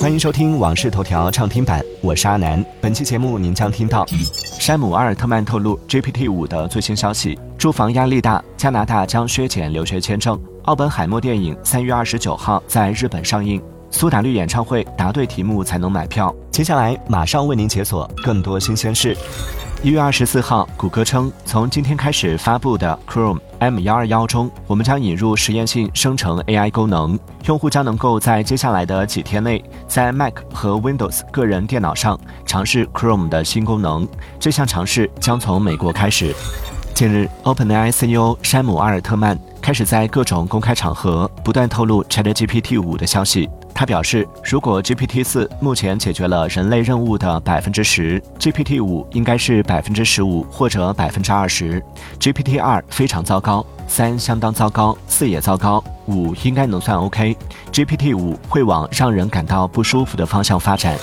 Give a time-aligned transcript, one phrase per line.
[0.00, 2.64] 欢迎收听《往事头条》畅听版，我是阿南。
[2.80, 4.06] 本期节目您将听到：
[4.60, 10.40] 山姆阿尔特曼透露 GPT 五的最新消息，住房压力大，加拿大将削减留学签证。
[10.66, 13.60] 奥本海默电影三月二十九号在日本上映。
[13.90, 16.34] 苏打绿演唱会答对题目才能买票。
[16.50, 19.16] 接下来马上为您解锁更多新鲜事。
[19.80, 27.16] 一月二十四号，谷歌称，从今天开始发布的 Chrome M 幺二幺中，我们将引入实验性生成 AI 功能，
[27.46, 34.06] 用户将能够在接下来的几天内，在 Mac 和 Windows 个人电脑上尝试 Chrome 的新功能。
[34.40, 36.34] 这项尝试将从美国开始。
[36.92, 43.48] 近日，OpenAI CEO 山姆阿尔特曼开始在各种公开场合不断透露 ChatGPT 五的消息。
[43.78, 51.80] 他表示，如果 GPT 四目前解决了人类任务的百分之十，GPT 五应该是百分之十五或者百分之二十。
[52.18, 57.36] GPT 二非常糟糕，三相当糟糕，四也糟糕，五应该能算 OK。
[57.70, 60.98] GPT 五会往让人感到不舒服的方向发展。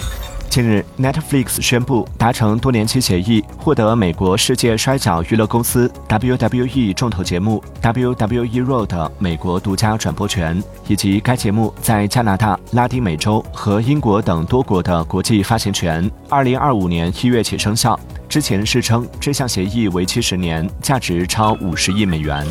[0.49, 16.10] 近日，Netflix 宣布达成多年期协议，获得美国世界摔角娱乐公司 WWE 重头节目 WWE Raw 的美国独家转播权，以及该节目在加拿大、拉丁美洲和英国等多国的国际发行权。
[16.29, 17.99] 二零二五年一月起生效。
[18.29, 22.46] 之前是称这项协议为期十年，价值超五十亿美元。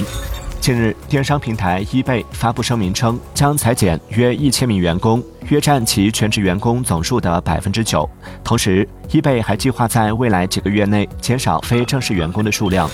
[0.65, 8.09] 近日，电商平台 eBay 发布声明称，将裁减约一千名员工，约占其全职员工总数的百分之九。
[8.43, 12.89] 同时，eBay 还计划在未来几个月内减少非正式员工的数量。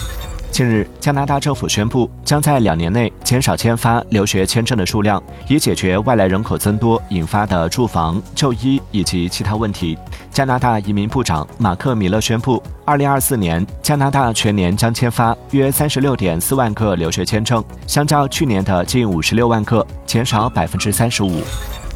[0.50, 9.96] 近日，加拿大政府宣布，将在两年内减少签发留学签证的数量，以解决外来人口增多引发的住房、就医以及其他问题。
[10.30, 21.40] 加拿大移民部长马克·米勒宣布，二零二四年加拿大全年将签发约三十六点四万个留学签证，相较去年的近五十六万个，减少百分之三十五。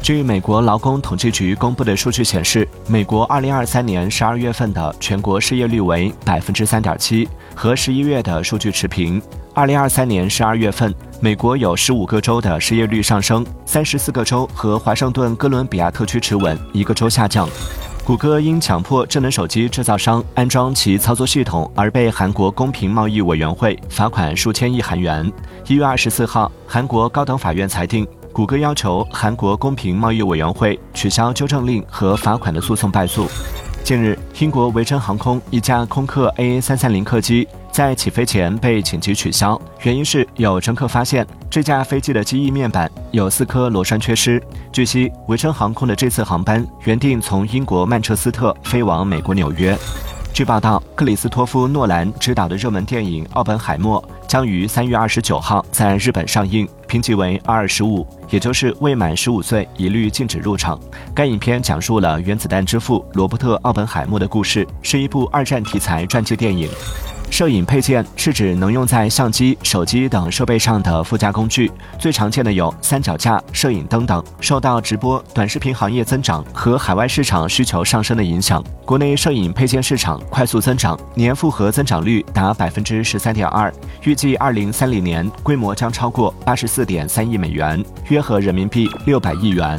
[0.05, 9.19] 据美国劳工统计局公布的数据显示，美国2023年12月份的全国失业率为百分之三点七，和11月的数据持平。
[9.55, 17.49] 2023年12月份，美国有15个州的失业率上升，34个州和华盛顿哥伦比亚特区持稳，一个州下降。
[18.03, 25.25] 谷歌因强迫智能手机制造商安装其操作系统而被韩国公平贸易委员会罚款数千亿韩元。
[25.65, 28.07] 1月24号，韩国高等法院裁定。
[28.35, 33.29] 谷歌要求韩国公平贸易委员会取消纠正令和罚款的诉讼败诉。
[33.81, 44.43] 近日，英国维珍航空一架空客 AA330 客机在起飞前被紧急取消，原因是有乘客发现这架飞机的机翼面板有四颗螺栓缺失。
[44.69, 49.77] 据悉，维珍航空的这次航班原定从英国曼彻斯特飞往美国纽约。
[50.33, 60.79] 据报道，克里斯托夫·诺兰执导的热门电影《奥本海默》将于三月二十九号在日本上映，评级为 R 十五，也就是未满十五岁一律禁止入场。
[61.13, 66.69] 该影片讲述了原子弹之父罗伯特·奥本海默的故事，是一部二战题材传记电影。
[67.35, 71.69] 摄影配件是指能用在相机、手机等设备上的附加工具，
[71.99, 74.23] 最常见的有三脚架、摄影灯等。
[74.39, 83.69] 受到直播、短视频行业增长和海外市场需求上升的影响，国内摄影配件市场快速增长，年复合增长率达百分之十三点二，
[84.03, 89.77] 预计二零三零年规模将超过八十四点三亿美元，约合人民币六百亿元。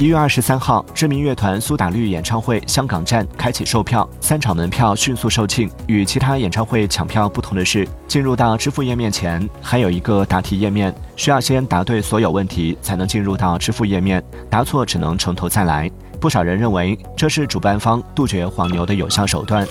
[0.00, 5.70] 一月二十三号，知名乐团苏打绿演唱会香港站开启售票，三场门票迅速售罄。
[5.86, 15.90] 与其他演唱会抢票不同的是，进入到支付页面前还有一个答题页面，需要先答对所有问题才能进入到支付页面，答错只能从头再来。
[16.18, 19.68] 不少人认为这是主办方杜绝黄牛的有效手段。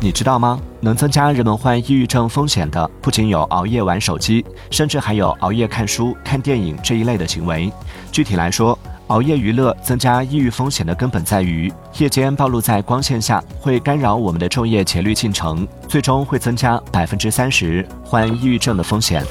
[0.00, 0.60] 你知道吗？
[0.80, 7.72] 能增加人们患抑郁症风险的不仅有熬夜玩手机，甚至还有熬夜看书、看电影这一类的行为。
[8.10, 8.76] 具体来说，
[9.08, 19.24] 熬夜娱乐增加抑郁风险的根本在于，夜间暴露在光线下会干扰我们的昼夜节律进程，最终会增加百分之三十患抑郁症的风险。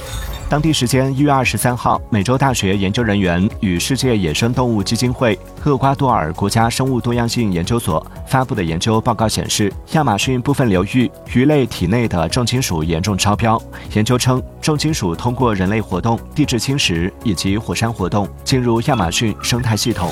[0.49, 13.61] 当地时间一月二十三号，美洲大学研究人员与世界野生动物基金会厄瓜多尔国家生物多样性研究所发布的研究报告显示，亚马逊部分流域鱼类体内的重金属严重超标。
[13.93, 20.11] 研究称，重金属通过人类活动、地质侵蚀以及火山活动进入亚马逊生态系统。